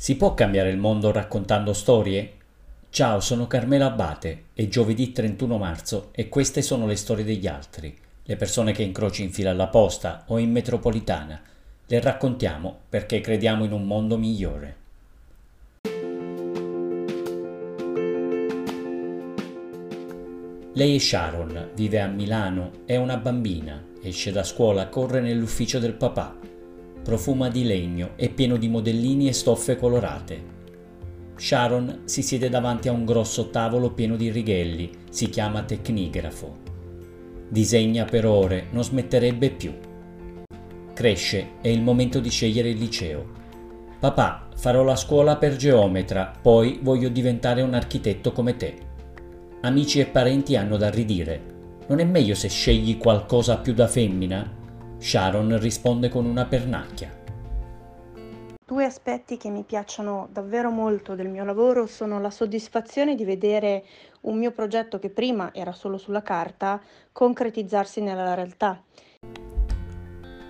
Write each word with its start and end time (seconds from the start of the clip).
Si 0.00 0.14
può 0.14 0.32
cambiare 0.32 0.70
il 0.70 0.76
mondo 0.76 1.10
raccontando 1.10 1.72
storie? 1.72 2.34
Ciao, 2.88 3.18
sono 3.18 3.48
Carmela 3.48 3.86
Abate, 3.86 4.44
è 4.54 4.68
giovedì 4.68 5.10
31 5.10 5.58
marzo 5.58 6.10
e 6.12 6.28
queste 6.28 6.62
sono 6.62 6.86
le 6.86 6.94
storie 6.94 7.24
degli 7.24 7.48
altri, 7.48 7.92
le 8.22 8.36
persone 8.36 8.70
che 8.70 8.84
incroci 8.84 9.24
in 9.24 9.32
fila 9.32 9.50
alla 9.50 9.66
posta 9.66 10.22
o 10.28 10.38
in 10.38 10.52
metropolitana. 10.52 11.42
Le 11.84 12.00
raccontiamo 12.00 12.82
perché 12.88 13.20
crediamo 13.20 13.64
in 13.64 13.72
un 13.72 13.86
mondo 13.86 14.16
migliore. 14.16 14.76
Lei 20.74 20.94
è 20.94 20.98
Sharon, 21.00 21.70
vive 21.74 22.00
a 22.00 22.06
Milano, 22.06 22.70
è 22.84 22.94
una 22.94 23.16
bambina, 23.16 23.84
esce 24.00 24.30
da 24.30 24.44
scuola, 24.44 24.86
corre 24.86 25.20
nell'ufficio 25.20 25.80
del 25.80 25.94
papà 25.94 26.48
profuma 27.02 27.48
di 27.48 27.64
legno 27.64 28.10
e 28.16 28.28
pieno 28.28 28.56
di 28.56 28.68
modellini 28.68 29.28
e 29.28 29.32
stoffe 29.32 29.76
colorate. 29.76 30.56
Sharon 31.36 32.00
si 32.04 32.22
siede 32.22 32.48
davanti 32.48 32.88
a 32.88 32.92
un 32.92 33.04
grosso 33.04 33.50
tavolo 33.50 33.92
pieno 33.92 34.16
di 34.16 34.30
righelli, 34.30 34.90
si 35.10 35.28
chiama 35.28 35.62
tecnigrafo. 35.62 36.56
Disegna 37.48 38.04
per 38.04 38.26
ore, 38.26 38.66
non 38.72 38.84
smetterebbe 38.84 39.50
più. 39.50 39.72
Cresce, 40.92 41.50
è 41.60 41.68
il 41.68 41.80
momento 41.80 42.18
di 42.18 42.28
scegliere 42.28 42.70
il 42.70 42.78
liceo. 42.78 43.24
Papà, 44.00 44.48
farò 44.54 44.82
la 44.82 44.96
scuola 44.96 45.36
per 45.36 45.56
geometra, 45.56 46.32
poi 46.40 46.80
voglio 46.82 47.08
diventare 47.08 47.62
un 47.62 47.74
architetto 47.74 48.32
come 48.32 48.56
te. 48.56 48.74
Amici 49.62 50.00
e 50.00 50.06
parenti 50.06 50.56
hanno 50.56 50.76
da 50.76 50.90
ridire. 50.90 51.40
Non 51.88 52.00
è 52.00 52.04
meglio 52.04 52.34
se 52.34 52.48
scegli 52.48 52.98
qualcosa 52.98 53.58
più 53.58 53.72
da 53.74 53.86
femmina? 53.86 54.48
Sharon 54.98 55.58
risponde 55.60 56.08
con 56.08 56.26
una 56.26 56.44
pernacchia. 56.44 57.10
Due 58.66 58.84
aspetti 58.84 59.36
che 59.36 59.48
mi 59.48 59.62
piacciono 59.62 60.28
davvero 60.30 60.70
molto 60.70 61.14
del 61.14 61.28
mio 61.28 61.44
lavoro 61.44 61.86
sono 61.86 62.20
la 62.20 62.30
soddisfazione 62.30 63.14
di 63.14 63.24
vedere 63.24 63.84
un 64.22 64.36
mio 64.36 64.50
progetto 64.50 64.98
che 64.98 65.08
prima 65.08 65.54
era 65.54 65.72
solo 65.72 65.96
sulla 65.96 66.22
carta 66.22 66.80
concretizzarsi 67.12 68.02
nella 68.02 68.34
realtà. 68.34 68.82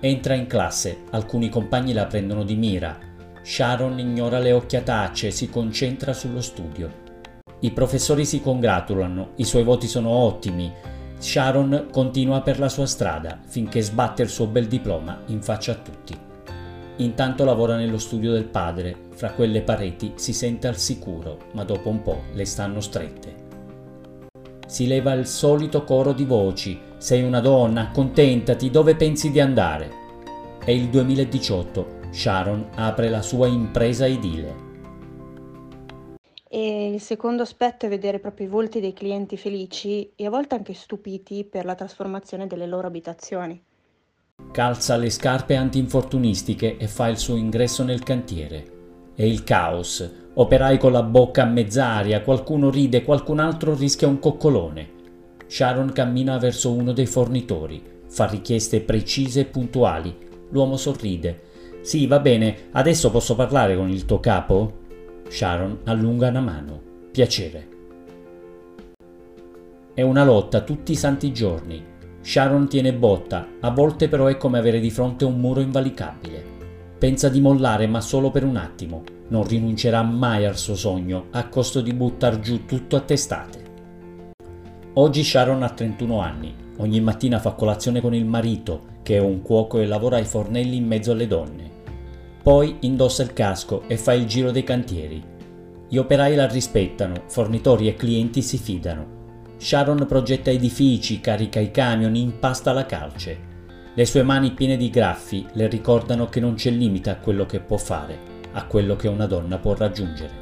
Entra 0.00 0.34
in 0.34 0.46
classe, 0.46 1.04
alcuni 1.10 1.48
compagni 1.48 1.92
la 1.92 2.06
prendono 2.06 2.42
di 2.42 2.56
mira. 2.56 2.98
Sharon 3.40 3.98
ignora 3.98 4.40
le 4.40 4.52
occhiatacce 4.52 5.28
e 5.28 5.30
si 5.30 5.48
concentra 5.48 6.12
sullo 6.12 6.40
studio. 6.40 7.00
I 7.60 7.70
professori 7.70 8.24
si 8.24 8.42
congratulano, 8.42 9.30
i 9.36 9.44
suoi 9.44 9.62
voti 9.62 9.86
sono 9.86 10.10
ottimi, 10.10 10.70
Sharon 11.22 11.86
continua 11.92 12.40
per 12.40 12.58
la 12.58 12.68
sua 12.68 12.84
strada 12.84 13.38
finché 13.46 13.80
sbatte 13.80 14.22
il 14.22 14.28
suo 14.28 14.48
bel 14.48 14.66
diploma 14.66 15.20
in 15.26 15.40
faccia 15.40 15.70
a 15.70 15.76
tutti. 15.76 16.18
Intanto 16.96 17.44
lavora 17.44 17.76
nello 17.76 17.98
studio 17.98 18.32
del 18.32 18.46
padre, 18.46 18.96
fra 19.14 19.30
quelle 19.30 19.62
pareti 19.62 20.14
si 20.16 20.32
sente 20.32 20.66
al 20.66 20.76
sicuro, 20.76 21.38
ma 21.52 21.62
dopo 21.62 21.90
un 21.90 22.02
po' 22.02 22.22
le 22.32 22.44
stanno 22.44 22.80
strette. 22.80 23.34
Si 24.66 24.88
leva 24.88 25.12
il 25.12 25.28
solito 25.28 25.84
coro 25.84 26.12
di 26.12 26.24
voci, 26.24 26.80
sei 26.96 27.22
una 27.22 27.40
donna, 27.40 27.82
accontentati, 27.82 28.68
dove 28.68 28.96
pensi 28.96 29.30
di 29.30 29.38
andare? 29.38 29.90
È 30.64 30.72
il 30.72 30.88
2018, 30.88 32.00
Sharon 32.10 32.66
apre 32.74 33.08
la 33.08 33.22
sua 33.22 33.46
impresa 33.46 34.06
edile. 34.06 34.71
E 36.54 36.92
il 36.92 37.00
secondo 37.00 37.40
aspetto 37.40 37.86
è 37.86 37.88
vedere 37.88 38.18
proprio 38.18 38.44
i 38.44 38.50
volti 38.50 38.78
dei 38.78 38.92
clienti 38.92 39.38
felici 39.38 40.12
e 40.14 40.26
a 40.26 40.28
volte 40.28 40.54
anche 40.54 40.74
stupiti 40.74 41.44
per 41.44 41.64
la 41.64 41.74
trasformazione 41.74 42.46
delle 42.46 42.66
loro 42.66 42.86
abitazioni. 42.86 43.58
Calza 44.52 44.96
le 44.96 45.08
scarpe 45.08 45.56
antinfortunistiche 45.56 46.76
e 46.76 46.88
fa 46.88 47.08
il 47.08 47.16
suo 47.16 47.36
ingresso 47.36 47.84
nel 47.84 48.02
cantiere. 48.02 48.64
È 49.14 49.22
il 49.22 49.44
caos. 49.44 50.06
Operai 50.34 50.76
con 50.76 50.92
la 50.92 51.02
bocca 51.02 51.44
a 51.44 51.46
mezz'aria, 51.46 52.20
qualcuno 52.20 52.68
ride, 52.68 53.02
qualcun 53.02 53.38
altro 53.38 53.74
rischia 53.74 54.08
un 54.08 54.18
coccolone. 54.18 54.90
Sharon 55.46 55.90
cammina 55.92 56.36
verso 56.36 56.70
uno 56.70 56.92
dei 56.92 57.06
fornitori, 57.06 57.82
fa 58.08 58.26
richieste 58.26 58.82
precise 58.82 59.40
e 59.40 59.44
puntuali. 59.46 60.14
L'uomo 60.50 60.76
sorride. 60.76 61.44
Sì, 61.80 62.06
va 62.06 62.20
bene, 62.20 62.68
adesso 62.72 63.10
posso 63.10 63.34
parlare 63.34 63.74
con 63.74 63.88
il 63.88 64.04
tuo 64.04 64.20
capo? 64.20 64.80
Sharon 65.32 65.78
allunga 65.84 66.28
una 66.28 66.40
mano. 66.42 66.80
Piacere. 67.10 67.68
È 69.94 70.02
una 70.02 70.24
lotta 70.24 70.60
tutti 70.60 70.92
i 70.92 70.94
santi 70.94 71.32
giorni. 71.32 71.82
Sharon 72.20 72.68
tiene 72.68 72.92
botta, 72.92 73.48
a 73.60 73.70
volte 73.70 74.08
però 74.08 74.26
è 74.26 74.36
come 74.36 74.58
avere 74.58 74.78
di 74.78 74.90
fronte 74.90 75.24
un 75.24 75.40
muro 75.40 75.60
invalicabile. 75.60 76.44
Pensa 76.98 77.30
di 77.30 77.40
mollare 77.40 77.86
ma 77.86 78.02
solo 78.02 78.30
per 78.30 78.44
un 78.44 78.56
attimo. 78.56 79.04
Non 79.28 79.44
rinuncerà 79.44 80.02
mai 80.02 80.44
al 80.44 80.58
suo 80.58 80.74
sogno, 80.76 81.28
a 81.30 81.48
costo 81.48 81.80
di 81.80 81.94
buttar 81.94 82.38
giù 82.38 82.66
tutto 82.66 82.96
a 82.96 83.00
testate. 83.00 83.64
Oggi 84.92 85.24
Sharon 85.24 85.62
ha 85.62 85.70
31 85.70 86.20
anni. 86.20 86.54
Ogni 86.76 87.00
mattina 87.00 87.38
fa 87.38 87.52
colazione 87.52 88.02
con 88.02 88.14
il 88.14 88.26
marito, 88.26 88.82
che 89.02 89.16
è 89.16 89.20
un 89.20 89.40
cuoco 89.40 89.78
e 89.78 89.86
lavora 89.86 90.16
ai 90.16 90.26
fornelli 90.26 90.76
in 90.76 90.86
mezzo 90.86 91.12
alle 91.12 91.26
donne. 91.26 91.71
Poi 92.42 92.78
indossa 92.80 93.22
il 93.22 93.32
casco 93.32 93.84
e 93.86 93.96
fa 93.96 94.12
il 94.14 94.26
giro 94.26 94.50
dei 94.50 94.64
cantieri. 94.64 95.22
Gli 95.88 95.96
operai 95.96 96.34
la 96.34 96.46
rispettano, 96.46 97.24
fornitori 97.28 97.86
e 97.86 97.94
clienti 97.94 98.42
si 98.42 98.58
fidano. 98.58 99.20
Sharon 99.58 100.06
progetta 100.08 100.50
edifici, 100.50 101.20
carica 101.20 101.60
i 101.60 101.70
camion, 101.70 102.16
impasta 102.16 102.72
la 102.72 102.84
calce. 102.84 103.50
Le 103.94 104.04
sue 104.06 104.24
mani 104.24 104.52
piene 104.52 104.76
di 104.76 104.90
graffi 104.90 105.46
le 105.52 105.68
ricordano 105.68 106.26
che 106.26 106.40
non 106.40 106.54
c'è 106.54 106.70
limite 106.70 107.10
a 107.10 107.16
quello 107.18 107.46
che 107.46 107.60
può 107.60 107.76
fare, 107.76 108.18
a 108.52 108.66
quello 108.66 108.96
che 108.96 109.06
una 109.06 109.26
donna 109.26 109.58
può 109.58 109.74
raggiungere. 109.74 110.41